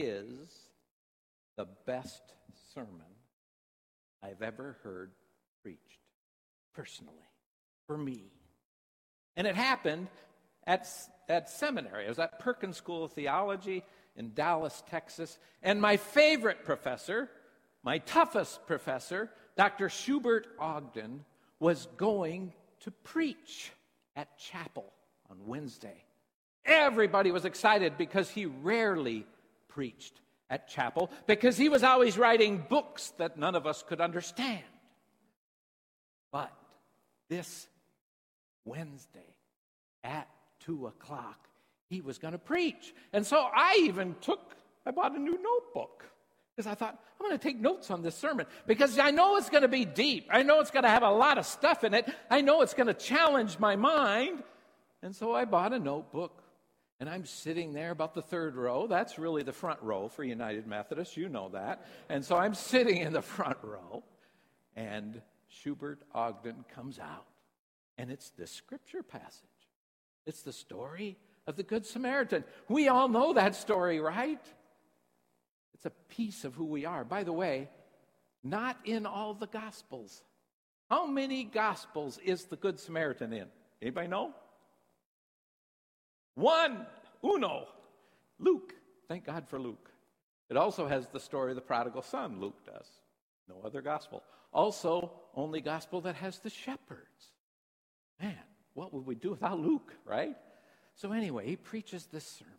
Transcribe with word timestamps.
is 0.00 0.48
the 1.56 1.66
best 1.86 2.22
sermon 2.74 2.90
I've 4.22 4.42
ever 4.42 4.76
heard 4.82 5.12
preached, 5.62 6.00
personally, 6.74 7.14
for 7.86 7.96
me. 7.96 8.24
And 9.36 9.46
it 9.46 9.56
happened 9.56 10.08
at, 10.66 10.88
at 11.28 11.50
seminary. 11.50 12.06
I 12.06 12.08
was 12.08 12.18
at 12.18 12.38
Perkins 12.38 12.76
School 12.76 13.04
of 13.04 13.12
Theology 13.12 13.84
in 14.16 14.32
Dallas, 14.34 14.82
Texas. 14.88 15.38
And 15.62 15.80
my 15.80 15.96
favorite 15.96 16.64
professor, 16.64 17.28
my 17.82 17.98
toughest 17.98 18.66
professor, 18.66 19.30
Dr. 19.56 19.88
Schubert 19.88 20.46
Ogden, 20.58 21.24
was 21.60 21.86
going 21.96 22.52
to 22.80 22.90
preach 22.90 23.72
at 24.16 24.38
chapel 24.38 24.92
on 25.30 25.46
Wednesday. 25.46 26.04
Everybody 26.64 27.30
was 27.30 27.44
excited 27.44 27.98
because 27.98 28.30
he 28.30 28.46
rarely 28.46 29.26
preached 29.74 30.20
at 30.48 30.68
chapel 30.68 31.10
because 31.26 31.56
he 31.58 31.68
was 31.68 31.82
always 31.82 32.16
writing 32.16 32.64
books 32.68 33.12
that 33.18 33.36
none 33.36 33.54
of 33.54 33.66
us 33.66 33.82
could 33.82 34.00
understand. 34.00 34.62
But 36.30 36.52
this 37.28 37.66
Wednesday 38.64 39.36
at 40.04 40.28
two 40.60 40.86
o'clock, 40.86 41.48
he 41.88 42.00
was 42.00 42.18
going 42.18 42.32
to 42.32 42.38
preach. 42.38 42.94
And 43.12 43.26
so 43.26 43.36
I 43.36 43.80
even 43.82 44.14
took, 44.20 44.56
I 44.86 44.92
bought 44.92 45.16
a 45.16 45.18
new 45.18 45.38
notebook 45.42 46.04
because 46.54 46.70
I 46.70 46.74
thought, 46.74 46.98
I'm 47.18 47.26
going 47.26 47.38
to 47.38 47.42
take 47.42 47.58
notes 47.60 47.90
on 47.90 48.02
this 48.02 48.14
sermon 48.14 48.46
because 48.66 48.98
I 48.98 49.10
know 49.10 49.36
it's 49.36 49.50
going 49.50 49.62
to 49.62 49.68
be 49.68 49.84
deep. 49.84 50.28
I 50.30 50.44
know 50.44 50.60
it's 50.60 50.70
going 50.70 50.84
to 50.84 50.88
have 50.88 51.02
a 51.02 51.10
lot 51.10 51.36
of 51.36 51.46
stuff 51.46 51.82
in 51.82 51.94
it. 51.94 52.08
I 52.30 52.42
know 52.42 52.62
it's 52.62 52.74
going 52.74 52.86
to 52.86 52.94
challenge 52.94 53.58
my 53.58 53.74
mind. 53.74 54.42
And 55.02 55.16
so 55.16 55.34
I 55.34 55.46
bought 55.46 55.72
a 55.72 55.80
notebook 55.80 56.43
and 57.00 57.08
I'm 57.08 57.26
sitting 57.26 57.72
there 57.72 57.90
about 57.90 58.14
the 58.14 58.22
third 58.22 58.54
row. 58.54 58.86
That's 58.86 59.18
really 59.18 59.42
the 59.42 59.52
front 59.52 59.82
row 59.82 60.08
for 60.08 60.24
United 60.24 60.66
Methodists. 60.66 61.16
You 61.16 61.28
know 61.28 61.48
that. 61.50 61.86
And 62.08 62.24
so 62.24 62.36
I'm 62.36 62.54
sitting 62.54 62.98
in 62.98 63.12
the 63.12 63.22
front 63.22 63.58
row, 63.62 64.04
and 64.76 65.20
Schubert 65.48 66.02
Ogden 66.14 66.64
comes 66.74 66.98
out, 66.98 67.26
and 67.98 68.10
it's 68.10 68.30
this 68.30 68.50
scripture 68.50 69.02
passage. 69.02 69.48
It's 70.26 70.42
the 70.42 70.52
story 70.52 71.18
of 71.46 71.56
the 71.56 71.62
Good 71.62 71.84
Samaritan. 71.84 72.44
We 72.68 72.88
all 72.88 73.08
know 73.08 73.34
that 73.34 73.54
story, 73.54 74.00
right? 74.00 74.40
It's 75.74 75.86
a 75.86 75.90
piece 76.08 76.44
of 76.44 76.54
who 76.54 76.64
we 76.64 76.86
are. 76.86 77.04
By 77.04 77.24
the 77.24 77.32
way, 77.32 77.68
not 78.42 78.78
in 78.84 79.04
all 79.04 79.34
the 79.34 79.46
Gospels. 79.46 80.22
How 80.88 81.06
many 81.06 81.44
Gospels 81.44 82.18
is 82.24 82.44
the 82.44 82.56
Good 82.56 82.78
Samaritan 82.78 83.32
in? 83.32 83.48
Anybody 83.82 84.08
know? 84.08 84.32
One, 86.34 86.86
uno, 87.22 87.68
Luke. 88.38 88.74
Thank 89.08 89.26
God 89.26 89.48
for 89.48 89.58
Luke. 89.58 89.90
It 90.50 90.56
also 90.56 90.86
has 90.86 91.06
the 91.06 91.20
story 91.20 91.52
of 91.52 91.56
the 91.56 91.62
prodigal 91.62 92.02
son, 92.02 92.40
Luke 92.40 92.64
does. 92.66 92.88
No 93.48 93.56
other 93.64 93.82
gospel. 93.82 94.22
Also, 94.52 95.12
only 95.34 95.60
gospel 95.60 96.00
that 96.02 96.16
has 96.16 96.38
the 96.38 96.50
shepherds. 96.50 97.32
Man, 98.20 98.34
what 98.74 98.92
would 98.92 99.06
we 99.06 99.14
do 99.14 99.30
without 99.30 99.58
Luke, 99.58 99.92
right? 100.04 100.36
So, 100.94 101.12
anyway, 101.12 101.46
he 101.46 101.56
preaches 101.56 102.06
this 102.06 102.24
sermon. 102.24 102.54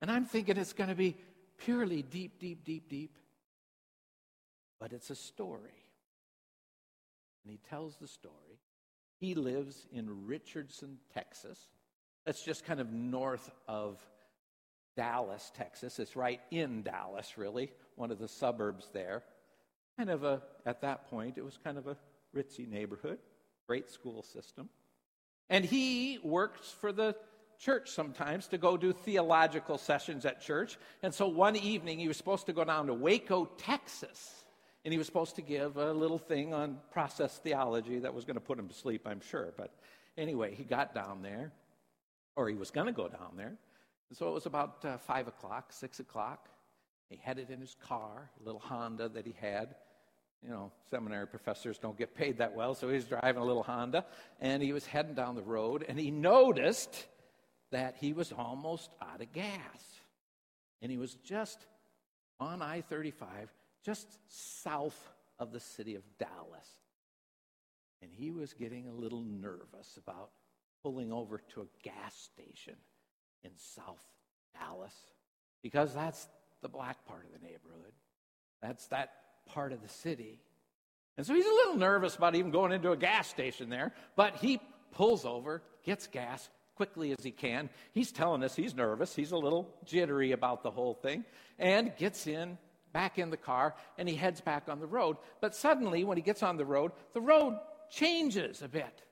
And 0.00 0.10
I'm 0.10 0.24
thinking 0.24 0.56
it's 0.56 0.72
going 0.72 0.90
to 0.90 0.96
be 0.96 1.16
purely 1.58 2.02
deep, 2.02 2.38
deep, 2.38 2.64
deep, 2.64 2.88
deep. 2.88 3.16
But 4.78 4.92
it's 4.92 5.10
a 5.10 5.14
story. 5.14 5.82
And 7.44 7.50
he 7.50 7.58
tells 7.68 7.96
the 7.96 8.08
story. 8.08 8.60
He 9.18 9.34
lives 9.34 9.86
in 9.92 10.26
Richardson, 10.26 10.98
Texas. 11.14 11.58
That's 12.26 12.42
just 12.42 12.64
kind 12.64 12.80
of 12.80 12.92
north 12.92 13.50
of 13.68 13.98
Dallas, 14.96 15.52
Texas. 15.54 16.00
It's 16.00 16.16
right 16.16 16.40
in 16.50 16.82
Dallas, 16.82 17.38
really, 17.38 17.70
one 17.94 18.10
of 18.10 18.18
the 18.18 18.26
suburbs 18.26 18.88
there. 18.92 19.22
Kind 19.96 20.10
of 20.10 20.24
a, 20.24 20.42
at 20.66 20.80
that 20.80 21.08
point, 21.08 21.38
it 21.38 21.44
was 21.44 21.56
kind 21.62 21.78
of 21.78 21.86
a 21.86 21.96
ritzy 22.34 22.68
neighborhood, 22.68 23.18
great 23.68 23.90
school 23.90 24.22
system. 24.22 24.68
And 25.48 25.64
he 25.64 26.18
works 26.24 26.74
for 26.80 26.92
the 26.92 27.14
church 27.60 27.90
sometimes 27.90 28.48
to 28.48 28.58
go 28.58 28.76
do 28.76 28.92
theological 28.92 29.78
sessions 29.78 30.26
at 30.26 30.40
church. 30.40 30.78
And 31.04 31.14
so 31.14 31.28
one 31.28 31.54
evening 31.54 32.00
he 32.00 32.08
was 32.08 32.16
supposed 32.16 32.46
to 32.46 32.52
go 32.52 32.64
down 32.64 32.88
to 32.88 32.94
Waco, 32.94 33.44
Texas. 33.56 34.44
And 34.84 34.92
he 34.92 34.98
was 34.98 35.06
supposed 35.06 35.36
to 35.36 35.42
give 35.42 35.76
a 35.76 35.92
little 35.92 36.18
thing 36.18 36.52
on 36.52 36.78
process 36.90 37.38
theology 37.38 38.00
that 38.00 38.12
was 38.12 38.24
going 38.24 38.34
to 38.34 38.40
put 38.40 38.58
him 38.58 38.66
to 38.66 38.74
sleep, 38.74 39.06
I'm 39.06 39.20
sure. 39.20 39.52
But 39.56 39.72
anyway, 40.18 40.54
he 40.54 40.64
got 40.64 40.92
down 40.92 41.22
there 41.22 41.52
or 42.36 42.48
he 42.48 42.54
was 42.54 42.70
going 42.70 42.86
to 42.86 42.92
go 42.92 43.08
down 43.08 43.32
there. 43.36 43.56
And 44.08 44.16
so 44.16 44.28
it 44.28 44.32
was 44.32 44.46
about 44.46 44.84
uh, 44.84 44.98
5 44.98 45.28
o'clock, 45.28 45.72
6 45.72 46.00
o'clock. 46.00 46.48
He 47.08 47.16
headed 47.16 47.50
in 47.50 47.60
his 47.60 47.74
car, 47.80 48.30
a 48.40 48.44
little 48.44 48.60
Honda 48.60 49.08
that 49.08 49.26
he 49.26 49.34
had. 49.40 49.74
You 50.42 50.50
know, 50.50 50.70
seminary 50.90 51.26
professors 51.26 51.78
don't 51.78 51.96
get 51.96 52.14
paid 52.14 52.38
that 52.38 52.54
well, 52.54 52.74
so 52.74 52.88
he 52.88 52.94
was 52.94 53.06
driving 53.06 53.42
a 53.42 53.44
little 53.44 53.62
Honda, 53.62 54.04
and 54.40 54.62
he 54.62 54.72
was 54.72 54.86
heading 54.86 55.14
down 55.14 55.34
the 55.34 55.42
road, 55.42 55.84
and 55.88 55.98
he 55.98 56.10
noticed 56.10 57.06
that 57.72 57.96
he 57.98 58.12
was 58.12 58.32
almost 58.32 58.90
out 59.02 59.20
of 59.20 59.32
gas. 59.32 60.00
And 60.82 60.90
he 60.90 60.98
was 60.98 61.14
just 61.24 61.66
on 62.38 62.62
I 62.62 62.82
35, 62.82 63.50
just 63.84 64.06
south 64.28 65.10
of 65.38 65.52
the 65.52 65.60
city 65.60 65.94
of 65.94 66.02
Dallas. 66.18 66.68
And 68.02 68.10
he 68.12 68.30
was 68.30 68.52
getting 68.52 68.88
a 68.88 68.92
little 68.92 69.22
nervous 69.22 69.96
about 69.96 70.30
pulling 70.86 71.12
over 71.12 71.42
to 71.52 71.62
a 71.62 71.66
gas 71.82 72.14
station 72.14 72.76
in 73.42 73.50
South 73.56 74.04
Dallas 74.54 74.94
because 75.60 75.92
that's 75.92 76.28
the 76.62 76.68
black 76.68 77.04
part 77.06 77.24
of 77.24 77.32
the 77.32 77.44
neighborhood. 77.44 77.92
That's 78.62 78.86
that 78.88 79.10
part 79.46 79.72
of 79.72 79.82
the 79.82 79.88
city. 79.88 80.38
And 81.16 81.26
so 81.26 81.34
he's 81.34 81.44
a 81.44 81.48
little 81.48 81.76
nervous 81.76 82.14
about 82.14 82.36
even 82.36 82.52
going 82.52 82.70
into 82.70 82.92
a 82.92 82.96
gas 82.96 83.26
station 83.26 83.68
there, 83.68 83.94
but 84.14 84.36
he 84.36 84.60
pulls 84.92 85.24
over, 85.24 85.60
gets 85.84 86.06
gas 86.06 86.48
quickly 86.76 87.10
as 87.10 87.24
he 87.24 87.32
can. 87.32 87.68
He's 87.90 88.12
telling 88.12 88.44
us 88.44 88.54
he's 88.54 88.76
nervous, 88.76 89.16
he's 89.16 89.32
a 89.32 89.36
little 89.36 89.74
jittery 89.84 90.30
about 90.30 90.62
the 90.62 90.70
whole 90.70 90.94
thing, 90.94 91.24
and 91.58 91.96
gets 91.96 92.28
in, 92.28 92.58
back 92.92 93.18
in 93.18 93.30
the 93.30 93.36
car, 93.36 93.74
and 93.98 94.08
he 94.08 94.14
heads 94.14 94.40
back 94.40 94.68
on 94.68 94.78
the 94.78 94.86
road. 94.86 95.16
But 95.40 95.56
suddenly, 95.56 96.04
when 96.04 96.16
he 96.16 96.22
gets 96.22 96.44
on 96.44 96.56
the 96.56 96.64
road, 96.64 96.92
the 97.12 97.20
road 97.20 97.58
changes 97.90 98.62
a 98.62 98.68
bit. 98.68 99.02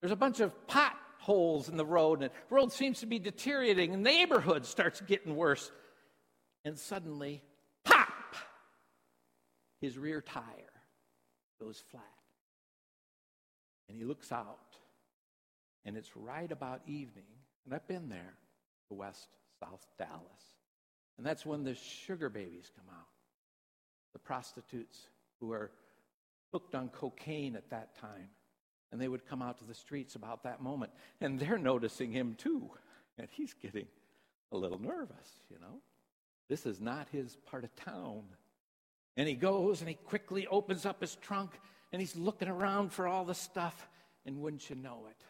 There's 0.00 0.12
a 0.12 0.16
bunch 0.16 0.38
of 0.38 0.66
pot 0.68 0.94
holes 1.24 1.70
in 1.70 1.78
the 1.78 1.86
road, 1.86 2.22
and 2.22 2.30
the 2.30 2.54
road 2.54 2.70
seems 2.70 3.00
to 3.00 3.06
be 3.06 3.18
deteriorating, 3.18 3.94
and 3.94 4.04
the 4.04 4.10
neighborhood 4.10 4.66
starts 4.66 5.00
getting 5.00 5.34
worse. 5.34 5.72
And 6.66 6.78
suddenly, 6.78 7.42
pop! 7.82 8.36
His 9.80 9.96
rear 9.96 10.20
tire 10.20 10.42
goes 11.58 11.82
flat. 11.90 12.04
And 13.88 13.96
he 13.96 14.04
looks 14.04 14.32
out, 14.32 14.76
and 15.84 15.96
it's 15.96 16.14
right 16.14 16.50
about 16.50 16.82
evening, 16.86 17.24
and 17.64 17.74
I've 17.74 17.88
been 17.88 18.10
there 18.10 18.34
to 18.88 18.94
West 18.94 19.28
South 19.60 19.86
Dallas. 19.98 20.54
And 21.16 21.26
that's 21.26 21.46
when 21.46 21.64
the 21.64 21.74
sugar 21.74 22.28
babies 22.28 22.70
come 22.76 22.86
out, 22.94 23.06
the 24.12 24.18
prostitutes 24.18 25.06
who 25.40 25.52
are 25.52 25.70
hooked 26.52 26.74
on 26.74 26.88
cocaine 26.90 27.56
at 27.56 27.70
that 27.70 27.98
time 27.98 28.28
and 28.94 29.02
they 29.02 29.08
would 29.08 29.26
come 29.26 29.42
out 29.42 29.58
to 29.58 29.64
the 29.64 29.74
streets 29.74 30.14
about 30.14 30.44
that 30.44 30.62
moment. 30.62 30.92
And 31.20 31.36
they're 31.36 31.58
noticing 31.58 32.12
him 32.12 32.36
too. 32.38 32.70
And 33.18 33.26
he's 33.28 33.52
getting 33.52 33.88
a 34.52 34.56
little 34.56 34.80
nervous, 34.80 35.28
you 35.50 35.56
know. 35.60 35.80
This 36.48 36.64
is 36.64 36.80
not 36.80 37.08
his 37.10 37.36
part 37.50 37.64
of 37.64 37.74
town. 37.74 38.22
And 39.16 39.28
he 39.28 39.34
goes 39.34 39.80
and 39.80 39.88
he 39.88 39.96
quickly 39.96 40.46
opens 40.46 40.86
up 40.86 41.00
his 41.00 41.16
trunk 41.16 41.50
and 41.92 42.00
he's 42.00 42.14
looking 42.14 42.46
around 42.46 42.92
for 42.92 43.08
all 43.08 43.24
the 43.24 43.34
stuff. 43.34 43.88
And 44.26 44.40
wouldn't 44.40 44.70
you 44.70 44.76
know 44.76 45.06
it, 45.10 45.24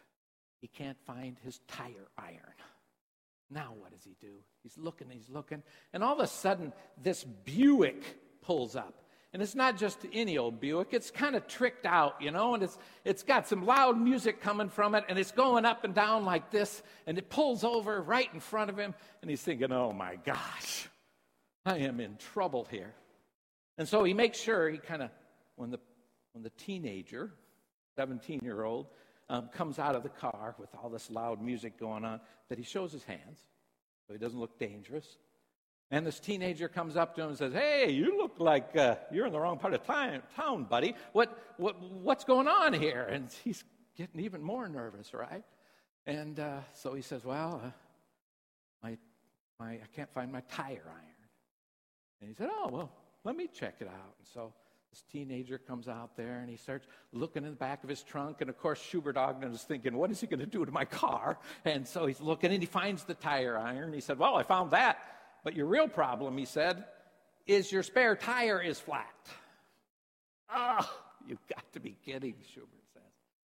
he 0.61 0.67
can't 0.67 0.97
find 1.07 1.35
his 1.43 1.59
tire 1.67 2.07
iron. 2.19 2.37
Now, 3.49 3.73
what 3.79 3.93
does 3.93 4.03
he 4.03 4.15
do? 4.21 4.33
He's 4.61 4.77
looking, 4.77 5.07
he's 5.09 5.29
looking, 5.29 5.63
and 5.91 6.03
all 6.03 6.13
of 6.13 6.19
a 6.19 6.27
sudden, 6.27 6.71
this 7.01 7.23
Buick 7.23 8.03
pulls 8.43 8.75
up. 8.75 9.04
And 9.35 9.41
it's 9.41 9.53
not 9.53 9.75
just 9.75 10.05
any 10.13 10.37
old 10.37 10.61
Buick, 10.61 10.93
it's 10.93 11.11
kind 11.11 11.35
of 11.35 11.45
tricked 11.45 11.85
out, 11.85 12.21
you 12.21 12.31
know, 12.31 12.53
and 12.53 12.63
it's, 12.63 12.77
it's 13.03 13.21
got 13.21 13.49
some 13.49 13.65
loud 13.65 13.99
music 13.99 14.39
coming 14.39 14.69
from 14.69 14.95
it, 14.95 15.03
and 15.09 15.19
it's 15.19 15.33
going 15.33 15.65
up 15.65 15.83
and 15.83 15.93
down 15.93 16.23
like 16.23 16.51
this, 16.51 16.81
and 17.05 17.17
it 17.17 17.29
pulls 17.29 17.65
over 17.65 18.01
right 18.01 18.29
in 18.33 18.39
front 18.39 18.69
of 18.69 18.77
him, 18.77 18.95
and 19.21 19.29
he's 19.29 19.41
thinking, 19.41 19.73
oh 19.73 19.91
my 19.91 20.15
gosh, 20.25 20.87
I 21.65 21.79
am 21.79 21.99
in 21.99 22.15
trouble 22.15 22.65
here. 22.71 22.93
And 23.77 23.85
so 23.85 24.05
he 24.05 24.13
makes 24.13 24.39
sure 24.39 24.69
he 24.69 24.77
kind 24.77 25.01
of, 25.01 25.09
when 25.57 25.69
the, 25.69 25.81
when 26.31 26.41
the 26.41 26.51
teenager, 26.51 27.29
17 27.97 28.39
year 28.41 28.63
old, 28.63 28.87
um, 29.27 29.49
comes 29.49 29.79
out 29.79 29.95
of 29.95 30.03
the 30.03 30.07
car 30.07 30.55
with 30.57 30.69
all 30.81 30.89
this 30.89 31.11
loud 31.11 31.41
music 31.41 31.77
going 31.77 32.05
on, 32.05 32.21
that 32.47 32.57
he 32.57 32.63
shows 32.63 32.93
his 32.93 33.03
hands 33.03 33.41
so 34.07 34.13
he 34.13 34.17
doesn't 34.17 34.39
look 34.39 34.57
dangerous. 34.57 35.17
And 35.91 36.05
this 36.05 36.19
teenager 36.19 36.67
comes 36.67 36.97
up 36.97 37.15
to 37.15 37.21
him 37.21 37.29
and 37.29 37.37
says, 37.37 37.53
Hey, 37.53 37.91
you 37.91 38.17
look 38.17 38.35
like 38.39 38.75
uh, 38.75 38.95
you're 39.11 39.27
in 39.27 39.33
the 39.33 39.39
wrong 39.39 39.59
part 39.59 39.73
of 39.73 39.83
time, 39.83 40.23
town, 40.35 40.63
buddy. 40.63 40.95
What, 41.13 41.37
what, 41.57 41.79
what's 41.81 42.23
going 42.23 42.47
on 42.47 42.73
here? 42.73 43.03
And 43.03 43.29
he's 43.43 43.63
getting 43.95 44.21
even 44.21 44.41
more 44.41 44.67
nervous, 44.67 45.13
right? 45.13 45.43
And 46.07 46.39
uh, 46.39 46.59
so 46.73 46.93
he 46.93 47.01
says, 47.01 47.23
Well, 47.23 47.61
uh, 47.63 47.69
my, 48.83 48.97
my, 49.59 49.73
I 49.73 49.87
can't 49.95 50.11
find 50.13 50.31
my 50.31 50.41
tire 50.51 50.83
iron. 50.85 51.29
And 52.21 52.29
he 52.29 52.35
said, 52.35 52.49
Oh, 52.51 52.69
well, 52.71 52.91
let 53.23 53.35
me 53.35 53.47
check 53.47 53.75
it 53.79 53.87
out. 53.87 54.15
And 54.17 54.27
so 54.33 54.53
this 54.91 55.03
teenager 55.11 55.57
comes 55.57 55.87
out 55.87 56.15
there 56.15 56.39
and 56.39 56.49
he 56.49 56.57
starts 56.57 56.87
looking 57.11 57.43
in 57.43 57.51
the 57.51 57.55
back 57.55 57.83
of 57.83 57.89
his 57.89 58.01
trunk. 58.01 58.37
And 58.41 58.49
of 58.49 58.57
course, 58.57 58.79
Schubert 58.81 59.17
Ogden 59.17 59.51
is 59.51 59.61
thinking, 59.61 59.95
What 59.95 60.09
is 60.09 60.19
he 60.19 60.27
going 60.27 60.39
to 60.39 60.45
do 60.45 60.65
to 60.65 60.71
my 60.71 60.85
car? 60.85 61.37
And 61.63 61.87
so 61.87 62.05
he's 62.05 62.21
looking 62.21 62.51
and 62.51 62.61
he 62.61 62.67
finds 62.67 63.03
the 63.03 63.13
tire 63.13 63.57
iron. 63.57 63.93
He 63.93 64.01
said, 64.01 64.17
Well, 64.17 64.35
I 64.35 64.43
found 64.43 64.71
that. 64.71 64.99
But 65.45 65.55
your 65.55 65.67
real 65.67 65.87
problem, 65.87 66.39
he 66.39 66.45
said, 66.45 66.83
is 67.45 67.71
your 67.71 67.83
spare 67.83 68.15
tire 68.15 68.59
is 68.59 68.79
flat. 68.79 69.05
Ah, 70.49 70.77
oh, 70.81 71.03
you've 71.27 71.47
got 71.47 71.71
to 71.73 71.79
be 71.79 71.95
kidding, 72.03 72.33
Schubert 72.51 72.83
says. 72.93 73.03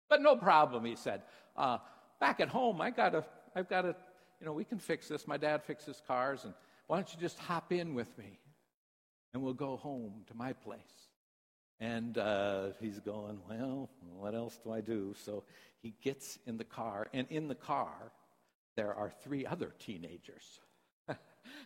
But 0.08 0.22
no 0.22 0.38
problem, 0.38 0.86
he 0.86 0.96
said. 0.96 1.24
Uh, 1.58 1.80
back 2.22 2.40
at 2.40 2.48
home, 2.48 2.80
I 2.80 2.92
got 2.92 3.16
a, 3.16 3.26
I've 3.54 3.68
got 3.68 3.84
a, 3.84 3.96
you 4.40 4.46
know, 4.46 4.54
we 4.54 4.64
can 4.64 4.80
fix 4.80 5.10
this. 5.10 5.28
My 5.28 5.36
dad 5.36 5.62
fixes 5.62 6.02
cars, 6.08 6.46
and 6.46 6.54
why 6.88 6.96
don't 6.96 7.14
you 7.14 7.20
just 7.20 7.38
hop 7.38 7.74
in 7.74 7.94
with 7.94 8.18
me, 8.18 8.40
and 9.34 9.44
we'll 9.44 9.54
go 9.54 9.76
home 9.76 10.24
to 10.28 10.34
my 10.38 10.54
place. 10.54 10.80
And 11.82 12.18
uh, 12.18 12.68
he's 12.80 13.02
going, 13.02 13.40
well, 13.50 13.90
what 14.16 14.36
else 14.36 14.58
do 14.64 14.72
I 14.72 14.80
do? 14.80 15.16
So 15.26 15.44
he 15.82 15.96
gets 16.02 16.40
in 16.48 16.56
the 16.56 16.64
car, 16.64 17.08
and 17.14 17.28
in 17.30 17.50
the 17.50 17.56
car, 17.56 18.14
there 18.78 18.94
are 18.94 19.12
three 19.22 19.46
other 19.46 19.74
teenagers. 19.80 20.62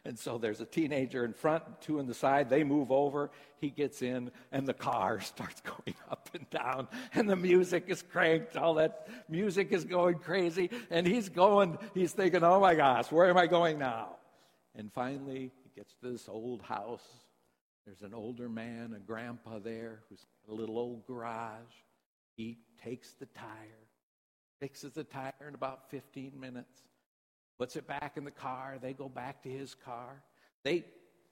And 0.05 0.17
so 0.17 0.37
there's 0.37 0.61
a 0.61 0.65
teenager 0.65 1.23
in 1.23 1.33
front, 1.33 1.63
two 1.81 1.99
in 1.99 2.07
the 2.07 2.13
side. 2.13 2.49
They 2.49 2.63
move 2.63 2.91
over. 2.91 3.31
He 3.59 3.69
gets 3.69 4.01
in, 4.01 4.31
and 4.51 4.67
the 4.67 4.73
car 4.73 5.21
starts 5.21 5.61
going 5.61 5.95
up 6.09 6.29
and 6.33 6.49
down. 6.49 6.87
And 7.13 7.29
the 7.29 7.35
music 7.35 7.85
is 7.87 8.01
cranked. 8.01 8.57
All 8.57 8.75
that 8.75 9.07
music 9.29 9.71
is 9.71 9.85
going 9.85 10.19
crazy. 10.19 10.69
And 10.89 11.07
he's 11.07 11.29
going, 11.29 11.77
he's 11.93 12.11
thinking, 12.11 12.43
oh 12.43 12.59
my 12.59 12.75
gosh, 12.75 13.11
where 13.11 13.29
am 13.29 13.37
I 13.37 13.47
going 13.47 13.79
now? 13.79 14.17
And 14.75 14.91
finally, 14.91 15.51
he 15.63 15.69
gets 15.75 15.93
to 16.01 16.11
this 16.11 16.27
old 16.27 16.61
house. 16.61 17.05
There's 17.85 18.01
an 18.01 18.13
older 18.13 18.49
man, 18.49 18.93
a 18.95 18.99
grandpa 18.99 19.59
there, 19.59 19.99
who's 20.09 20.25
got 20.45 20.53
a 20.53 20.55
little 20.55 20.77
old 20.77 21.05
garage. 21.05 21.73
He 22.35 22.57
takes 22.83 23.13
the 23.13 23.25
tire, 23.27 23.87
fixes 24.59 24.93
the 24.93 25.03
tire 25.03 25.33
in 25.47 25.53
about 25.53 25.89
15 25.91 26.33
minutes 26.39 26.81
puts 27.63 27.77
it 27.77 27.87
back 27.87 28.17
in 28.17 28.25
the 28.25 28.31
car. 28.31 28.77
They 28.81 28.91
go 28.91 29.07
back 29.07 29.41
to 29.43 29.49
his 29.49 29.73
car. 29.73 30.21
They 30.65 30.83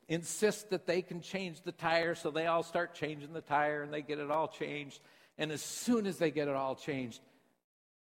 insist 0.08 0.70
that 0.70 0.88
they 0.88 1.02
can 1.02 1.20
change 1.20 1.62
the 1.64 1.74
tire, 1.74 2.16
so 2.16 2.32
they 2.32 2.48
all 2.48 2.64
start 2.64 2.96
changing 2.96 3.34
the 3.34 3.42
tire 3.42 3.84
and 3.84 3.94
they 3.94 4.02
get 4.02 4.18
it 4.18 4.32
all 4.32 4.48
changed. 4.48 5.02
And 5.38 5.52
as 5.52 5.62
soon 5.62 6.08
as 6.08 6.20
they 6.20 6.32
get 6.32 6.48
it 6.48 6.56
all 6.56 6.74
changed, 6.74 7.20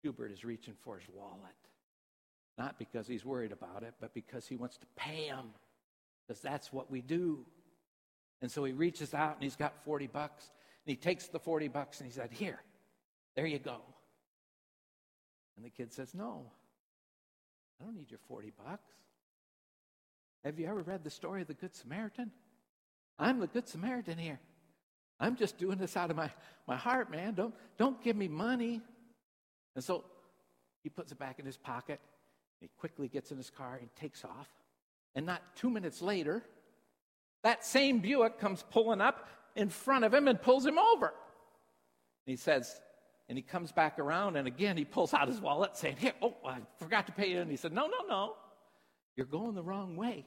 Schubert 0.02 0.32
is 0.32 0.44
reaching 0.44 0.74
for 0.82 0.98
his 0.98 1.08
wallet. 1.14 1.56
Not 2.58 2.78
because 2.78 3.06
he's 3.06 3.24
worried 3.24 3.52
about 3.52 3.84
it, 3.84 3.94
but 4.02 4.12
because 4.12 4.46
he 4.46 4.56
wants 4.56 4.76
to 4.76 4.86
pay 4.96 5.24
him. 5.24 5.54
Because 6.28 6.42
that's 6.42 6.70
what 6.70 6.90
we 6.90 7.00
do. 7.00 7.46
And 8.42 8.50
so 8.50 8.64
he 8.64 8.74
reaches 8.74 9.14
out 9.14 9.36
and 9.36 9.44
he's 9.44 9.56
got 9.56 9.82
40 9.86 10.08
bucks. 10.08 10.50
And 10.84 10.94
he 10.94 10.96
takes 10.96 11.28
the 11.28 11.38
40 11.38 11.68
bucks 11.68 12.00
and 12.00 12.06
he 12.06 12.12
said, 12.12 12.28
Here, 12.32 12.60
there 13.34 13.46
you 13.46 13.58
go. 13.58 13.80
And 15.56 15.64
the 15.64 15.70
kid 15.70 15.90
says, 15.90 16.12
No, 16.12 16.52
I 17.80 17.84
don't 17.84 17.96
need 17.96 18.10
your 18.10 18.20
40 18.28 18.52
bucks. 18.64 18.92
Have 20.44 20.58
you 20.58 20.66
ever 20.66 20.82
read 20.82 21.04
the 21.04 21.10
story 21.10 21.42
of 21.42 21.48
the 21.48 21.54
Good 21.54 21.74
Samaritan? 21.74 22.30
I'm 23.18 23.40
the 23.40 23.46
Good 23.46 23.68
Samaritan 23.68 24.18
here. 24.18 24.38
I'm 25.18 25.36
just 25.36 25.58
doing 25.58 25.78
this 25.78 25.96
out 25.96 26.10
of 26.10 26.16
my, 26.16 26.30
my 26.66 26.76
heart, 26.76 27.10
man. 27.10 27.34
Don't, 27.34 27.54
don't 27.78 28.02
give 28.02 28.16
me 28.16 28.28
money. 28.28 28.80
And 29.74 29.84
so 29.84 30.04
he 30.82 30.88
puts 30.88 31.12
it 31.12 31.18
back 31.18 31.38
in 31.38 31.46
his 31.46 31.56
pocket. 31.56 32.00
He 32.60 32.68
quickly 32.78 33.08
gets 33.08 33.30
in 33.30 33.36
his 33.36 33.50
car 33.50 33.78
and 33.80 33.94
takes 33.96 34.24
off. 34.24 34.48
And 35.14 35.26
not 35.26 35.42
two 35.56 35.70
minutes 35.70 36.00
later, 36.00 36.42
that 37.42 37.64
same 37.64 38.00
Buick 38.00 38.38
comes 38.38 38.64
pulling 38.70 39.00
up 39.00 39.28
in 39.56 39.68
front 39.68 40.04
of 40.04 40.14
him 40.14 40.28
and 40.28 40.40
pulls 40.40 40.64
him 40.64 40.78
over. 40.78 41.06
And 41.06 41.14
he 42.26 42.36
says, 42.36 42.80
and 43.30 43.38
he 43.38 43.42
comes 43.42 43.70
back 43.70 44.00
around, 44.00 44.34
and 44.34 44.48
again, 44.48 44.76
he 44.76 44.84
pulls 44.84 45.14
out 45.14 45.28
his 45.28 45.40
wallet 45.40 45.76
saying, 45.76 45.94
Here, 46.00 46.14
oh, 46.20 46.34
I 46.44 46.58
forgot 46.80 47.06
to 47.06 47.12
pay 47.12 47.30
you. 47.30 47.38
And 47.38 47.48
he 47.48 47.56
said, 47.56 47.72
No, 47.72 47.86
no, 47.86 48.04
no. 48.08 48.34
You're 49.14 49.24
going 49.24 49.54
the 49.54 49.62
wrong 49.62 49.94
way. 49.94 50.26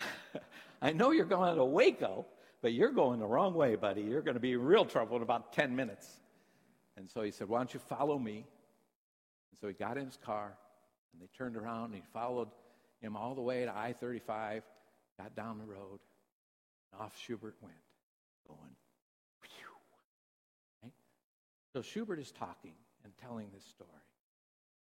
I 0.82 0.92
know 0.92 1.10
you're 1.10 1.26
going 1.26 1.54
to 1.54 1.64
Waco, 1.66 2.24
but 2.62 2.72
you're 2.72 2.92
going 2.92 3.20
the 3.20 3.26
wrong 3.26 3.52
way, 3.52 3.76
buddy. 3.76 4.00
You're 4.00 4.22
going 4.22 4.36
to 4.36 4.40
be 4.40 4.52
in 4.52 4.62
real 4.62 4.86
trouble 4.86 5.16
in 5.16 5.22
about 5.22 5.52
10 5.52 5.76
minutes. 5.76 6.08
And 6.96 7.10
so 7.10 7.20
he 7.20 7.30
said, 7.30 7.46
Why 7.46 7.58
don't 7.58 7.74
you 7.74 7.80
follow 7.80 8.18
me? 8.18 8.36
And 8.36 9.60
so 9.60 9.68
he 9.68 9.74
got 9.74 9.98
in 9.98 10.06
his 10.06 10.16
car, 10.24 10.56
and 11.12 11.20
they 11.20 11.28
turned 11.36 11.58
around, 11.58 11.92
and 11.92 11.96
he 11.96 12.02
followed 12.14 12.48
him 13.02 13.16
all 13.16 13.34
the 13.34 13.42
way 13.42 13.66
to 13.66 13.70
I 13.70 13.92
35, 14.00 14.62
got 15.18 15.36
down 15.36 15.58
the 15.58 15.66
road, 15.66 16.00
and 16.90 17.02
off 17.02 17.18
Schubert 17.18 17.56
went, 17.60 17.76
going 18.48 18.76
so 21.72 21.82
Schubert 21.82 22.18
is 22.18 22.30
talking 22.30 22.74
and 23.04 23.12
telling 23.18 23.48
this 23.52 23.64
story. 23.64 23.90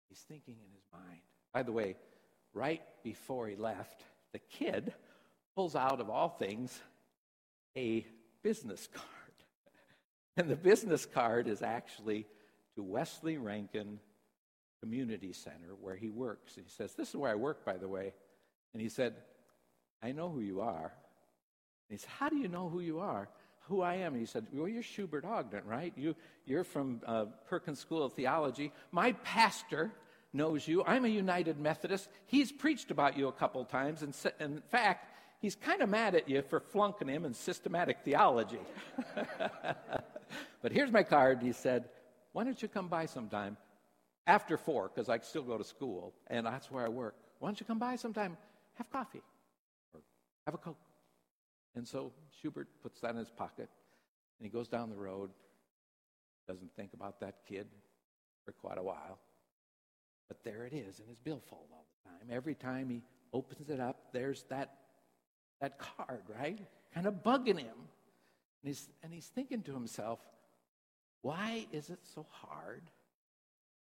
He's 0.08 0.18
thinking 0.18 0.56
in 0.64 0.72
his 0.72 0.84
mind. 0.92 1.20
By 1.52 1.62
the 1.62 1.72
way, 1.72 1.96
right 2.52 2.82
before 3.02 3.46
he 3.48 3.56
left, 3.56 4.02
the 4.32 4.38
kid 4.38 4.92
pulls 5.54 5.76
out, 5.76 6.00
of 6.00 6.10
all 6.10 6.28
things, 6.28 6.80
a 7.76 8.06
business 8.42 8.88
card. 8.92 9.06
And 10.36 10.48
the 10.48 10.56
business 10.56 11.04
card 11.04 11.48
is 11.48 11.60
actually 11.60 12.24
to 12.76 12.82
Wesley 12.82 13.36
Rankin 13.36 13.98
Community 14.80 15.32
Center 15.34 15.74
where 15.78 15.96
he 15.96 16.08
works. 16.08 16.56
And 16.56 16.64
he 16.64 16.70
says, 16.70 16.94
This 16.94 17.10
is 17.10 17.16
where 17.16 17.30
I 17.30 17.34
work, 17.34 17.64
by 17.64 17.76
the 17.76 17.88
way. 17.88 18.14
And 18.72 18.80
he 18.80 18.88
said, 18.88 19.16
I 20.02 20.12
know 20.12 20.30
who 20.30 20.40
you 20.40 20.62
are. 20.62 20.92
And 21.90 21.90
he 21.90 21.96
said, 21.98 22.10
How 22.18 22.28
do 22.30 22.36
you 22.36 22.48
know 22.48 22.68
who 22.68 22.80
you 22.80 23.00
are? 23.00 23.28
Who 23.70 23.80
I 23.80 23.94
am. 23.94 24.12
And 24.12 24.20
he 24.20 24.26
said, 24.26 24.46
Well, 24.52 24.68
you're 24.68 24.82
Schubert 24.82 25.24
Ogden, 25.24 25.62
right? 25.64 25.94
You, 25.96 26.14
you're 26.44 26.64
from 26.64 27.00
uh, 27.06 27.26
Perkins 27.48 27.78
School 27.78 28.02
of 28.02 28.12
Theology. 28.12 28.72
My 28.92 29.12
pastor 29.12 29.90
knows 30.32 30.68
you. 30.68 30.84
I'm 30.84 31.04
a 31.04 31.08
United 31.08 31.58
Methodist. 31.58 32.08
He's 32.26 32.52
preached 32.52 32.90
about 32.90 33.16
you 33.16 33.28
a 33.28 33.32
couple 33.32 33.64
times. 33.64 34.02
And 34.02 34.14
in 34.40 34.60
fact, 34.68 35.06
he's 35.40 35.54
kind 35.54 35.80
of 35.80 35.88
mad 35.88 36.14
at 36.14 36.28
you 36.28 36.42
for 36.42 36.60
flunking 36.60 37.08
him 37.08 37.24
in 37.24 37.32
systematic 37.32 37.98
theology. 38.04 38.60
but 40.62 40.72
here's 40.72 40.92
my 40.92 41.02
card. 41.02 41.40
He 41.40 41.52
said, 41.52 41.88
Why 42.32 42.44
don't 42.44 42.60
you 42.60 42.68
come 42.68 42.88
by 42.88 43.06
sometime 43.06 43.56
after 44.26 44.58
four? 44.58 44.90
Because 44.94 45.08
I 45.08 45.18
still 45.18 45.42
go 45.42 45.56
to 45.56 45.64
school, 45.64 46.12
and 46.26 46.44
that's 46.44 46.70
where 46.70 46.84
I 46.84 46.88
work. 46.88 47.14
Why 47.38 47.48
don't 47.48 47.58
you 47.58 47.66
come 47.66 47.78
by 47.78 47.96
sometime? 47.96 48.36
Have 48.74 48.90
coffee 48.90 49.22
or 49.94 50.00
have 50.46 50.54
a 50.54 50.58
Coke. 50.58 50.76
And 51.74 51.86
so 51.86 52.12
Schubert 52.40 52.68
puts 52.82 53.00
that 53.00 53.10
in 53.10 53.16
his 53.16 53.30
pocket 53.30 53.68
and 54.38 54.46
he 54.46 54.48
goes 54.48 54.68
down 54.68 54.90
the 54.90 54.96
road, 54.96 55.30
doesn't 56.48 56.74
think 56.74 56.94
about 56.94 57.20
that 57.20 57.36
kid 57.48 57.68
for 58.44 58.52
quite 58.52 58.78
a 58.78 58.82
while. 58.82 59.18
But 60.28 60.42
there 60.44 60.64
it 60.64 60.72
is 60.72 60.98
in 60.98 61.06
his 61.06 61.18
billfold 61.18 61.68
all 61.72 61.86
the 62.04 62.10
time. 62.10 62.36
Every 62.36 62.54
time 62.54 62.88
he 62.88 63.02
opens 63.32 63.68
it 63.68 63.80
up, 63.80 64.12
there's 64.12 64.44
that, 64.48 64.74
that 65.60 65.78
card, 65.78 66.22
right? 66.28 66.58
Kind 66.94 67.06
of 67.06 67.22
bugging 67.22 67.58
him. 67.58 67.76
And 68.62 68.68
he's, 68.68 68.88
and 69.02 69.12
he's 69.12 69.26
thinking 69.26 69.62
to 69.62 69.72
himself, 69.72 70.20
why 71.22 71.66
is 71.72 71.90
it 71.90 72.00
so 72.14 72.26
hard 72.30 72.82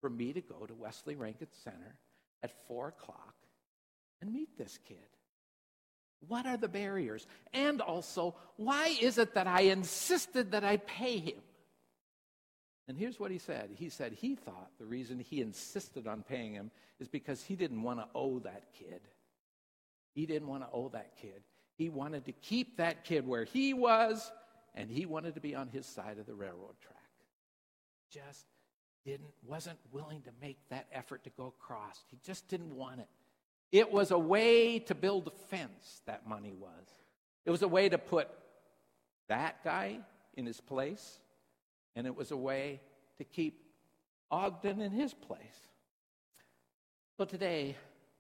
for 0.01 0.09
me 0.09 0.33
to 0.33 0.41
go 0.41 0.65
to 0.65 0.73
Wesley 0.73 1.15
Rankin 1.15 1.47
Center 1.63 1.95
at 2.43 2.51
4 2.67 2.89
o'clock 2.89 3.35
and 4.21 4.31
meet 4.31 4.57
this 4.57 4.79
kid? 4.87 4.97
What 6.27 6.45
are 6.45 6.57
the 6.57 6.67
barriers? 6.67 7.27
And 7.53 7.81
also, 7.81 8.35
why 8.57 8.95
is 9.01 9.17
it 9.17 9.33
that 9.33 9.47
I 9.47 9.61
insisted 9.61 10.51
that 10.51 10.63
I 10.63 10.77
pay 10.77 11.19
him? 11.19 11.41
And 12.87 12.97
here's 12.97 13.19
what 13.19 13.31
he 13.31 13.37
said. 13.37 13.69
He 13.75 13.89
said 13.89 14.13
he 14.13 14.35
thought 14.35 14.71
the 14.77 14.85
reason 14.85 15.19
he 15.19 15.41
insisted 15.41 16.07
on 16.07 16.23
paying 16.23 16.53
him 16.53 16.71
is 16.99 17.07
because 17.07 17.41
he 17.41 17.55
didn't 17.55 17.81
want 17.81 17.99
to 17.99 18.07
owe 18.13 18.39
that 18.39 18.73
kid. 18.77 19.01
He 20.13 20.25
didn't 20.25 20.47
want 20.47 20.63
to 20.63 20.69
owe 20.73 20.89
that 20.89 21.17
kid. 21.21 21.43
He 21.75 21.89
wanted 21.89 22.25
to 22.25 22.33
keep 22.33 22.77
that 22.77 23.03
kid 23.03 23.25
where 23.25 23.45
he 23.45 23.73
was, 23.73 24.31
and 24.75 24.89
he 24.89 25.05
wanted 25.05 25.35
to 25.35 25.41
be 25.41 25.55
on 25.55 25.69
his 25.69 25.85
side 25.85 26.19
of 26.19 26.25
the 26.25 26.35
railroad 26.35 26.79
track. 26.81 26.97
Just 28.11 28.45
didn't, 29.05 29.31
wasn't 29.45 29.79
willing 29.91 30.21
to 30.21 30.29
make 30.41 30.57
that 30.69 30.87
effort 30.91 31.23
to 31.23 31.29
go 31.31 31.47
across. 31.47 32.03
He 32.11 32.19
just 32.23 32.47
didn't 32.47 32.75
want 32.75 32.99
it. 32.99 33.07
It 33.73 33.91
was 33.91 34.11
a 34.11 34.19
way 34.19 34.77
to 34.77 34.93
build 34.93 35.27
a 35.27 35.31
fence, 35.31 36.03
that 36.05 36.27
money 36.27 36.53
was. 36.53 36.85
It 37.43 37.49
was 37.49 37.63
a 37.63 37.67
way 37.67 37.89
to 37.89 37.97
put 37.97 38.29
that 39.29 39.63
guy 39.63 39.97
in 40.35 40.45
his 40.45 40.61
place, 40.61 41.19
and 41.95 42.05
it 42.05 42.15
was 42.15 42.29
a 42.29 42.37
way 42.37 42.81
to 43.17 43.23
keep 43.23 43.63
Ogden 44.29 44.79
in 44.79 44.91
his 44.91 45.15
place. 45.15 45.67
So 47.17 47.25
today, 47.25 47.75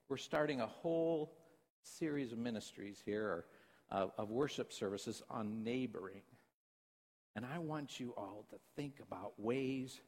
we're 0.09 0.17
starting 0.17 0.59
a 0.59 0.65
whole 0.65 1.31
series 1.83 2.31
of 2.31 2.39
ministries 2.39 3.03
here, 3.05 3.45
uh, 3.91 4.07
of 4.17 4.31
worship 4.31 4.73
services 4.73 5.21
on 5.29 5.63
neighboring. 5.63 6.23
And 7.35 7.45
I 7.45 7.59
want 7.59 7.99
you 7.99 8.15
all 8.17 8.47
to 8.49 8.55
think 8.75 8.95
about 9.03 9.39
ways 9.39 10.01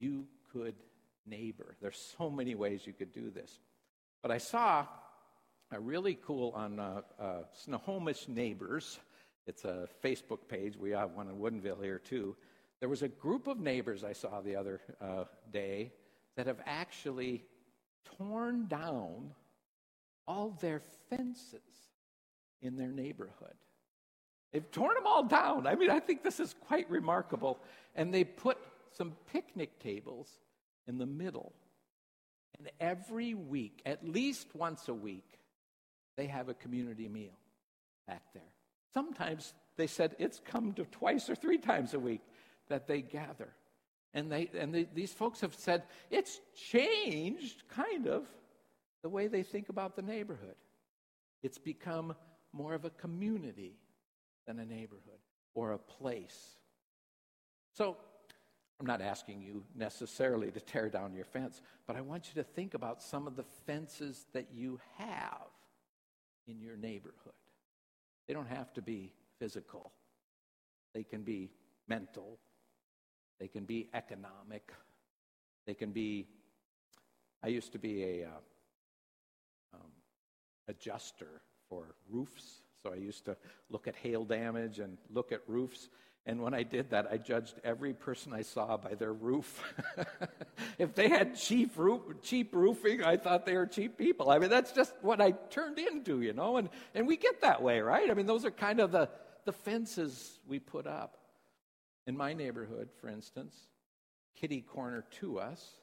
you 0.00 0.26
could 0.52 0.74
neighbor. 1.26 1.76
There's 1.80 2.12
so 2.18 2.28
many 2.28 2.56
ways 2.56 2.88
you 2.88 2.92
could 2.92 3.12
do 3.12 3.30
this. 3.30 3.60
But 4.22 4.30
I 4.30 4.38
saw 4.38 4.86
a 5.72 5.80
really 5.80 6.18
cool 6.24 6.52
on 6.54 6.78
uh, 6.78 7.00
uh, 7.18 7.42
Snohomish 7.52 8.28
Neighbors. 8.28 8.98
It's 9.46 9.64
a 9.64 9.88
Facebook 10.04 10.48
page. 10.48 10.76
We 10.76 10.90
have 10.90 11.12
one 11.12 11.28
in 11.28 11.36
Woodinville 11.36 11.82
here 11.82 11.98
too. 11.98 12.36
There 12.80 12.88
was 12.88 13.02
a 13.02 13.08
group 13.08 13.46
of 13.46 13.58
neighbors 13.58 14.04
I 14.04 14.12
saw 14.12 14.40
the 14.40 14.56
other 14.56 14.80
uh, 15.00 15.24
day 15.52 15.92
that 16.36 16.46
have 16.46 16.60
actually 16.66 17.44
torn 18.16 18.66
down 18.66 19.30
all 20.26 20.56
their 20.60 20.80
fences 21.08 21.60
in 22.62 22.76
their 22.76 22.90
neighborhood. 22.90 23.54
They've 24.52 24.70
torn 24.70 24.94
them 24.94 25.06
all 25.06 25.24
down. 25.24 25.66
I 25.66 25.74
mean, 25.74 25.90
I 25.90 26.00
think 26.00 26.22
this 26.22 26.40
is 26.40 26.54
quite 26.66 26.90
remarkable. 26.90 27.60
And 27.94 28.12
they 28.12 28.24
put 28.24 28.58
some 28.92 29.12
picnic 29.32 29.78
tables 29.78 30.28
in 30.88 30.98
the 30.98 31.06
middle. 31.06 31.52
And 32.60 32.70
every 32.78 33.32
week, 33.32 33.80
at 33.86 34.06
least 34.06 34.54
once 34.54 34.86
a 34.88 34.94
week, 34.94 35.38
they 36.18 36.26
have 36.26 36.50
a 36.50 36.54
community 36.54 37.08
meal 37.08 37.32
back 38.06 38.22
there. 38.34 38.42
Sometimes 38.92 39.54
they 39.78 39.86
said 39.86 40.14
it's 40.18 40.42
come 40.44 40.74
to 40.74 40.84
twice 40.84 41.30
or 41.30 41.34
three 41.34 41.56
times 41.56 41.94
a 41.94 41.98
week 41.98 42.20
that 42.68 42.86
they 42.86 43.00
gather. 43.00 43.48
And, 44.12 44.30
they, 44.30 44.50
and 44.52 44.86
these 44.92 45.14
folks 45.14 45.40
have 45.40 45.54
said 45.54 45.84
it's 46.10 46.38
changed, 46.54 47.62
kind 47.68 48.06
of, 48.06 48.26
the 49.02 49.08
way 49.08 49.26
they 49.26 49.42
think 49.42 49.70
about 49.70 49.96
the 49.96 50.02
neighborhood. 50.02 50.56
It's 51.42 51.56
become 51.56 52.14
more 52.52 52.74
of 52.74 52.84
a 52.84 52.90
community 52.90 53.78
than 54.46 54.58
a 54.58 54.66
neighborhood 54.66 55.20
or 55.54 55.72
a 55.72 55.78
place. 55.78 56.58
So, 57.72 57.96
I'm 58.80 58.86
not 58.86 59.02
asking 59.02 59.42
you 59.42 59.62
necessarily 59.76 60.50
to 60.52 60.60
tear 60.60 60.88
down 60.88 61.12
your 61.12 61.26
fence, 61.26 61.60
but 61.86 61.96
I 61.96 62.00
want 62.00 62.28
you 62.28 62.42
to 62.42 62.48
think 62.48 62.72
about 62.72 63.02
some 63.02 63.26
of 63.26 63.36
the 63.36 63.44
fences 63.66 64.24
that 64.32 64.46
you 64.54 64.80
have 64.96 65.48
in 66.48 66.62
your 66.62 66.78
neighborhood. 66.78 67.34
They 68.26 68.32
don't 68.32 68.48
have 68.48 68.72
to 68.74 68.82
be 68.82 69.12
physical, 69.38 69.92
they 70.94 71.04
can 71.04 71.22
be 71.22 71.50
mental, 71.88 72.38
they 73.38 73.48
can 73.48 73.64
be 73.64 73.90
economic, 73.92 74.72
they 75.66 75.74
can 75.74 75.90
be. 75.90 76.26
I 77.42 77.48
used 77.48 77.72
to 77.72 77.78
be 77.78 78.02
a 78.02 78.24
uh, 78.24 79.74
um, 79.74 79.90
adjuster 80.68 81.42
for 81.68 81.96
roofs, 82.08 82.62
so 82.82 82.92
I 82.92 82.96
used 82.96 83.26
to 83.26 83.36
look 83.68 83.88
at 83.88 83.96
hail 83.96 84.24
damage 84.24 84.78
and 84.78 84.96
look 85.12 85.32
at 85.32 85.40
roofs. 85.46 85.90
And 86.26 86.42
when 86.42 86.52
I 86.52 86.62
did 86.62 86.90
that, 86.90 87.08
I 87.10 87.16
judged 87.16 87.54
every 87.64 87.94
person 87.94 88.32
I 88.32 88.42
saw 88.42 88.76
by 88.76 88.94
their 88.94 89.12
roof. 89.12 89.62
if 90.78 90.94
they 90.94 91.08
had 91.08 91.34
cheap, 91.34 91.76
roof, 91.76 92.02
cheap 92.22 92.54
roofing, 92.54 93.02
I 93.02 93.16
thought 93.16 93.46
they 93.46 93.56
were 93.56 93.66
cheap 93.66 93.96
people. 93.96 94.30
I 94.30 94.38
mean, 94.38 94.50
that's 94.50 94.72
just 94.72 94.92
what 95.00 95.20
I 95.20 95.30
turned 95.30 95.78
into, 95.78 96.20
you 96.20 96.34
know, 96.34 96.58
and, 96.58 96.68
and 96.94 97.06
we 97.06 97.16
get 97.16 97.40
that 97.40 97.62
way, 97.62 97.80
right? 97.80 98.10
I 98.10 98.14
mean, 98.14 98.26
those 98.26 98.44
are 98.44 98.50
kind 98.50 98.80
of 98.80 98.92
the, 98.92 99.08
the 99.46 99.52
fences 99.52 100.38
we 100.46 100.58
put 100.58 100.86
up. 100.86 101.16
In 102.06 102.16
my 102.16 102.32
neighborhood, 102.32 102.88
for 103.00 103.08
instance, 103.08 103.54
kitty 104.34 104.60
corner 104.60 105.04
to 105.20 105.38
us, 105.38 105.80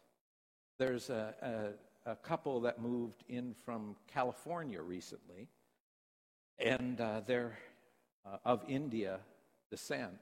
there's 0.78 1.10
a, 1.10 1.76
a, 2.06 2.12
a 2.12 2.16
couple 2.16 2.62
that 2.62 2.82
moved 2.82 3.24
in 3.28 3.56
from 3.66 3.96
California 4.08 4.82
recently, 4.82 5.48
and 6.60 7.00
uh, 7.02 7.22
they're 7.26 7.58
uh, 8.26 8.38
of 8.46 8.64
India 8.68 9.20
descent. 9.70 10.18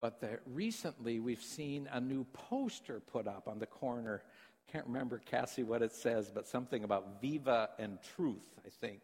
But 0.00 0.22
recently, 0.46 1.20
we've 1.20 1.42
seen 1.42 1.88
a 1.92 2.00
new 2.00 2.24
poster 2.32 3.00
put 3.00 3.26
up 3.26 3.48
on 3.48 3.58
the 3.58 3.66
corner. 3.66 4.22
Can't 4.72 4.86
remember, 4.86 5.18
Cassie, 5.18 5.62
what 5.62 5.82
it 5.82 5.92
says, 5.92 6.30
but 6.34 6.46
something 6.46 6.84
about 6.84 7.20
Viva 7.20 7.70
and 7.78 7.98
Truth, 8.14 8.58
I 8.64 8.70
think. 8.80 9.02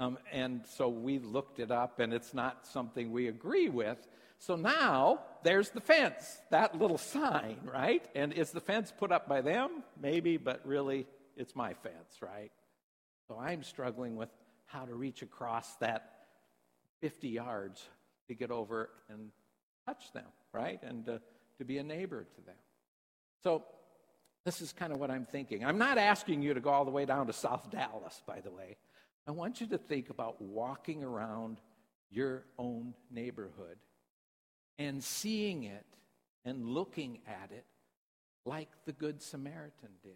Um, 0.00 0.18
and 0.32 0.62
so 0.66 0.88
we 0.88 1.18
looked 1.18 1.60
it 1.60 1.70
up, 1.70 2.00
and 2.00 2.12
it's 2.12 2.34
not 2.34 2.66
something 2.66 3.12
we 3.12 3.28
agree 3.28 3.68
with. 3.68 4.08
So 4.38 4.56
now 4.56 5.20
there's 5.42 5.70
the 5.70 5.80
fence, 5.80 6.38
that 6.50 6.78
little 6.78 6.98
sign, 6.98 7.58
right? 7.64 8.04
And 8.14 8.32
is 8.32 8.50
the 8.50 8.60
fence 8.60 8.92
put 8.96 9.12
up 9.12 9.28
by 9.28 9.40
them? 9.40 9.82
Maybe, 10.00 10.36
but 10.36 10.64
really, 10.64 11.06
it's 11.36 11.54
my 11.54 11.74
fence, 11.74 12.20
right? 12.20 12.52
So 13.28 13.38
I'm 13.38 13.62
struggling 13.62 14.16
with 14.16 14.30
how 14.66 14.84
to 14.84 14.94
reach 14.94 15.22
across 15.22 15.76
that 15.76 16.12
50 17.00 17.28
yards 17.28 17.82
to 18.28 18.34
get 18.34 18.50
over 18.50 18.90
and 19.08 19.30
touch 19.88 20.12
them, 20.12 20.26
right? 20.52 20.82
And 20.82 21.08
uh, 21.08 21.18
to 21.58 21.64
be 21.64 21.78
a 21.78 21.82
neighbor 21.82 22.26
to 22.34 22.40
them. 22.42 22.56
So 23.42 23.64
this 24.44 24.60
is 24.60 24.72
kind 24.72 24.92
of 24.92 24.98
what 24.98 25.10
I'm 25.10 25.24
thinking. 25.24 25.64
I'm 25.64 25.78
not 25.78 25.98
asking 25.98 26.42
you 26.42 26.54
to 26.54 26.60
go 26.60 26.70
all 26.70 26.84
the 26.84 26.90
way 26.90 27.04
down 27.04 27.26
to 27.26 27.32
South 27.32 27.70
Dallas, 27.70 28.22
by 28.26 28.40
the 28.40 28.50
way. 28.50 28.76
I 29.26 29.30
want 29.30 29.60
you 29.60 29.66
to 29.68 29.78
think 29.78 30.10
about 30.10 30.40
walking 30.40 31.02
around 31.02 31.58
your 32.10 32.44
own 32.58 32.94
neighborhood 33.10 33.76
and 34.78 35.02
seeing 35.02 35.64
it 35.64 35.86
and 36.44 36.66
looking 36.66 37.20
at 37.26 37.50
it 37.50 37.64
like 38.44 38.68
the 38.86 38.92
Good 38.92 39.20
Samaritan 39.22 39.90
did, 40.02 40.12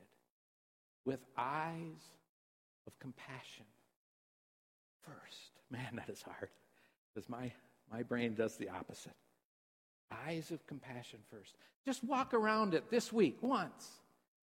with 1.04 1.20
eyes 1.36 2.00
of 2.86 2.98
compassion 2.98 3.66
first. 5.02 5.50
Man, 5.70 5.96
that 5.96 6.08
is 6.08 6.22
hard 6.22 6.48
because 7.12 7.28
my, 7.28 7.52
my 7.90 8.02
brain 8.02 8.34
does 8.34 8.56
the 8.56 8.68
opposite. 8.70 9.12
Eyes 10.26 10.50
of 10.50 10.66
compassion 10.66 11.18
first. 11.30 11.54
Just 11.84 12.04
walk 12.04 12.34
around 12.34 12.74
it 12.74 12.90
this 12.90 13.12
week 13.12 13.38
once 13.42 13.88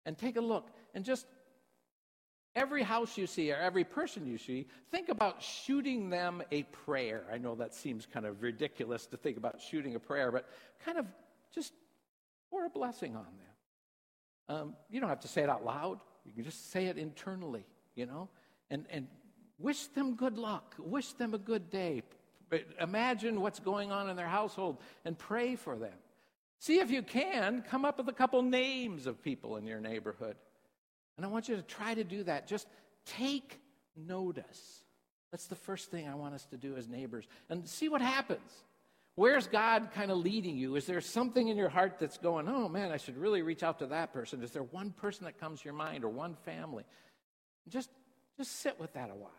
and 0.07 0.17
take 0.17 0.37
a 0.37 0.41
look 0.41 0.71
and 0.95 1.05
just 1.05 1.27
every 2.59 2.83
house 2.83 3.17
you 3.17 3.27
see 3.27 3.53
or 3.53 3.57
every 3.57 3.85
person 3.85 4.27
you 4.27 4.37
see, 4.37 4.67
think 4.91 5.09
about 5.09 5.43
shooting 5.43 6.11
them 6.11 6.43
a 6.51 6.65
prayer. 6.65 7.25
I 7.33 7.39
know 7.39 7.55
that 7.55 7.73
seems 7.73 8.07
kind 8.07 8.27
of 8.27 8.43
ridiculous 8.43 9.07
to 9.07 9.17
think 9.17 9.37
about 9.37 9.61
shooting 9.61 9.95
a 9.95 10.01
prayer, 10.01 10.33
but 10.33 10.47
kind 10.85 10.99
of 10.99 11.07
just 11.55 11.73
pour 12.51 12.67
a 12.67 12.71
blessing 12.71 13.15
on 13.15 13.25
them. 13.25 14.57
Um, 14.57 14.75
you 14.91 14.99
don't 15.01 15.09
have 15.09 15.21
to 15.21 15.29
say 15.29 15.43
it 15.43 15.49
out 15.49 15.65
loud. 15.65 16.01
You 16.25 16.33
can 16.33 16.45
just 16.45 16.73
say 16.73 16.87
it 16.87 16.99
internally, 16.99 17.65
you 17.95 18.07
know, 18.07 18.29
and, 18.71 18.87
and 18.91 19.07
wish 19.59 19.87
them 19.89 20.15
good 20.15 20.37
luck, 20.37 20.75
wish 20.79 21.13
them 21.13 21.35
a 21.35 21.39
good 21.39 21.71
day. 21.71 22.03
But 22.51 22.63
imagine 22.81 23.41
what's 23.41 23.61
going 23.61 23.93
on 23.93 24.09
in 24.09 24.17
their 24.17 24.29
household 24.29 24.79
and 25.05 25.19
pray 25.19 25.57
for 25.57 25.77
them. 25.77 25.93
See 26.61 26.81
if 26.81 26.91
you 26.91 27.03
can 27.03 27.63
come 27.63 27.85
up 27.85 27.99
with 27.99 28.09
a 28.09 28.13
couple 28.13 28.43
names 28.43 29.07
of 29.07 29.23
people 29.23 29.57
in 29.57 29.67
your 29.67 29.81
neighborhood. 29.81 30.37
And 31.17 31.27
I 31.27 31.29
want 31.29 31.49
you 31.49 31.57
to 31.57 31.63
try 31.63 31.95
to 31.95 32.05
do 32.05 32.25
that. 32.25 32.47
Just 32.47 32.67
take 33.05 33.61
notice. 33.97 34.85
That's 35.31 35.47
the 35.47 35.57
first 35.57 35.91
thing 35.91 36.09
I 36.09 36.15
want 36.15 36.35
us 36.35 36.47
to 36.47 36.57
do 36.57 36.77
as 36.77 36.89
neighbors 36.89 37.27
and 37.49 37.69
see 37.69 37.89
what 37.89 38.01
happens. 38.01 38.51
Where's 39.15 39.49
God 39.49 39.89
kind 39.95 40.13
of 40.13 40.19
leading 40.19 40.57
you? 40.57 40.77
Is 40.77 40.87
there 40.87 41.01
something 41.01 41.49
in 41.49 41.57
your 41.57 41.69
heart 41.69 41.97
that's 41.99 42.19
going, 42.19 42.49
oh 42.49 42.69
man, 42.69 42.93
I 42.93 42.99
should 42.99 43.19
really 43.19 43.43
reach 43.43 43.65
out 43.65 43.81
to 43.81 43.87
that 43.87 44.13
person? 44.13 44.43
Is 44.43 44.53
there 44.53 44.63
one 44.63 44.91
person 44.93 45.25
that 45.25 45.41
comes 45.41 45.61
to 45.61 45.65
your 45.65 45.75
mind 45.75 46.05
or 46.05 46.09
one 46.09 46.37
family? 46.45 46.85
Just, 47.69 47.91
just 48.37 48.61
sit 48.61 48.79
with 48.79 48.93
that 48.95 49.11
a 49.11 49.15
while. 49.17 49.33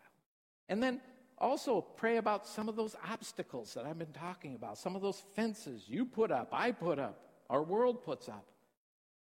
And 0.68 0.84
then 0.84 1.00
also 1.40 1.82
pray 1.82 2.18
about 2.18 2.48
some 2.48 2.70
of 2.70 2.76
those 2.76 2.96
obstacles 3.10 3.74
that 3.74 3.86
I've 3.86 3.98
been 3.98 4.14
talking 4.14 4.56
about, 4.56 4.78
some 4.78 4.96
of 4.96 5.02
those 5.02 5.24
fences 5.36 5.84
you 5.88 6.06
put 6.06 6.32
up, 6.32 6.50
I 6.52 6.72
put 6.72 7.00
up, 7.00 7.22
our 7.50 7.64
world 7.64 8.04
puts 8.04 8.30
up. 8.30 8.46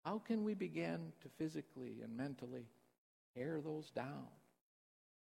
How 0.06 0.20
can 0.20 0.44
we 0.44 0.54
begin 0.54 1.14
to 1.22 1.30
physically 1.38 2.02
and 2.04 2.16
mentally 2.16 2.68
tear 3.36 3.62
those 3.62 3.90
down 3.92 4.28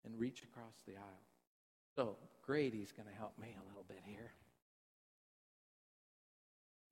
and 0.05 0.19
reach 0.19 0.43
across 0.43 0.75
the 0.87 0.95
aisle? 0.95 1.27
So, 1.97 2.17
Grady's 2.43 2.93
going 2.93 3.09
to 3.09 3.15
help 3.15 3.39
me 3.39 3.49
a 3.55 3.69
little 3.69 3.85
bit 3.87 4.01
here. 4.05 4.33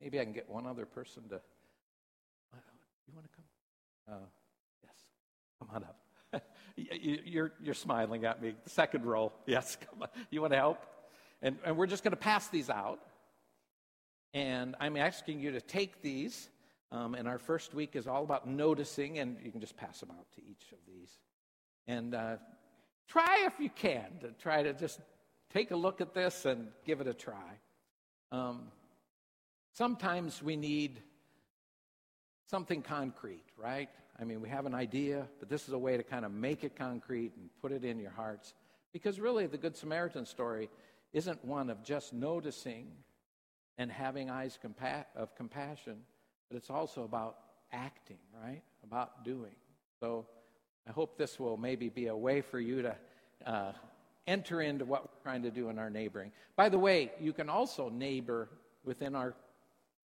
Maybe 0.00 0.20
I 0.20 0.24
can 0.24 0.32
get 0.32 0.48
one 0.48 0.66
other 0.66 0.86
person 0.86 1.28
to. 1.30 1.36
Uh, 1.36 2.58
you 3.06 3.14
want 3.14 3.26
to 3.26 3.34
come? 3.34 4.14
Uh, 4.14 4.26
yes, 4.84 4.94
come 5.58 5.68
on 5.74 5.82
up. 5.82 6.07
You're, 7.24 7.52
you're 7.62 7.74
smiling 7.74 8.24
at 8.24 8.42
me. 8.42 8.54
Second 8.66 9.04
row. 9.04 9.32
Yes, 9.46 9.76
come 9.76 10.02
on. 10.02 10.08
You 10.30 10.40
want 10.40 10.52
to 10.52 10.58
help? 10.58 10.84
And, 11.42 11.56
and 11.64 11.76
we're 11.76 11.86
just 11.86 12.04
going 12.04 12.12
to 12.12 12.16
pass 12.16 12.48
these 12.48 12.70
out. 12.70 13.00
And 14.34 14.76
I'm 14.78 14.96
asking 14.96 15.40
you 15.40 15.52
to 15.52 15.60
take 15.60 16.02
these. 16.02 16.50
Um, 16.90 17.14
and 17.14 17.28
our 17.28 17.38
first 17.38 17.74
week 17.74 17.96
is 17.96 18.06
all 18.06 18.22
about 18.22 18.48
noticing, 18.48 19.18
and 19.18 19.36
you 19.42 19.50
can 19.50 19.60
just 19.60 19.76
pass 19.76 20.00
them 20.00 20.10
out 20.10 20.26
to 20.36 20.40
each 20.42 20.72
of 20.72 20.78
these. 20.86 21.10
And 21.86 22.14
uh, 22.14 22.36
try 23.08 23.44
if 23.46 23.58
you 23.60 23.70
can 23.70 24.06
to 24.20 24.32
try 24.40 24.62
to 24.62 24.72
just 24.72 25.00
take 25.52 25.70
a 25.70 25.76
look 25.76 26.00
at 26.00 26.14
this 26.14 26.44
and 26.44 26.68
give 26.84 27.00
it 27.00 27.06
a 27.06 27.14
try. 27.14 27.58
Um, 28.32 28.68
sometimes 29.74 30.42
we 30.42 30.56
need 30.56 31.02
something 32.50 32.82
concrete, 32.82 33.44
right? 33.56 33.88
I 34.20 34.24
mean, 34.24 34.40
we 34.40 34.48
have 34.48 34.66
an 34.66 34.74
idea, 34.74 35.28
but 35.38 35.48
this 35.48 35.68
is 35.68 35.74
a 35.74 35.78
way 35.78 35.96
to 35.96 36.02
kind 36.02 36.24
of 36.24 36.32
make 36.32 36.64
it 36.64 36.76
concrete 36.76 37.32
and 37.36 37.48
put 37.62 37.70
it 37.70 37.84
in 37.84 37.98
your 37.98 38.10
hearts. 38.10 38.54
Because 38.92 39.20
really, 39.20 39.46
the 39.46 39.58
Good 39.58 39.76
Samaritan 39.76 40.26
story 40.26 40.68
isn't 41.12 41.44
one 41.44 41.70
of 41.70 41.84
just 41.84 42.12
noticing 42.12 42.88
and 43.78 43.92
having 43.92 44.28
eyes 44.28 44.58
compa- 44.62 45.04
of 45.14 45.34
compassion, 45.36 45.98
but 46.48 46.56
it's 46.56 46.70
also 46.70 47.04
about 47.04 47.36
acting, 47.72 48.18
right? 48.42 48.62
About 48.82 49.24
doing. 49.24 49.54
So 50.00 50.26
I 50.88 50.90
hope 50.92 51.16
this 51.16 51.38
will 51.38 51.56
maybe 51.56 51.88
be 51.88 52.08
a 52.08 52.16
way 52.16 52.40
for 52.40 52.58
you 52.58 52.82
to 52.82 52.96
uh, 53.46 53.72
enter 54.26 54.60
into 54.60 54.84
what 54.84 55.02
we're 55.04 55.22
trying 55.22 55.42
to 55.42 55.50
do 55.50 55.68
in 55.68 55.78
our 55.78 55.90
neighboring. 55.90 56.32
By 56.56 56.68
the 56.68 56.78
way, 56.78 57.12
you 57.20 57.32
can 57.32 57.48
also 57.48 57.88
neighbor 57.88 58.48
within 58.84 59.14
our 59.14 59.34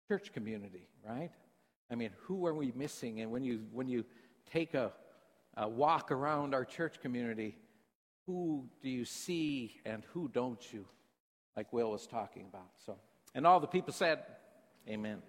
church 0.08 0.32
community, 0.34 0.88
right? 1.08 1.32
I 1.94 1.96
mean, 1.96 2.10
who 2.24 2.46
are 2.48 2.54
we 2.54 2.74
missing? 2.76 3.22
And 3.22 3.32
when 3.32 3.44
you 3.44 3.62
when 3.72 3.88
you 3.88 4.04
take 4.52 4.74
a, 4.74 4.92
a 5.56 5.70
walk 5.70 6.12
around 6.12 6.54
our 6.54 6.66
church 6.66 7.00
community, 7.02 7.56
who 8.26 8.68
do 8.82 8.90
you 8.90 9.06
see 9.06 9.80
and 9.86 10.04
who 10.12 10.28
don't 10.28 10.74
you? 10.74 10.86
Like 11.56 11.72
Will 11.72 11.92
was 11.92 12.08
talking 12.08 12.46
about. 12.50 12.70
So, 12.86 12.98
and 13.36 13.46
all 13.46 13.60
the 13.60 13.68
people 13.68 13.94
said, 13.94 14.24
"Amen." 14.90 15.22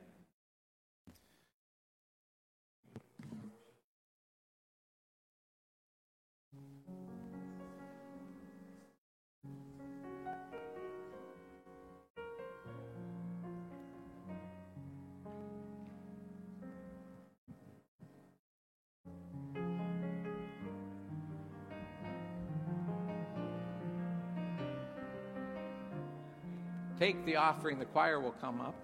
Take 26.99 27.25
the 27.25 27.37
offering. 27.37 27.79
The 27.79 27.85
choir 27.85 28.21
will 28.21 28.35
come 28.41 28.61
up. 28.61 28.75